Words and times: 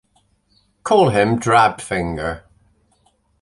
Call 0.83 1.09
him 1.09 1.37
Drabfinger. 1.37 2.41